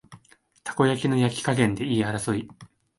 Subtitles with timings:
[0.63, 2.49] たこ焼きの焼き加減で言い争い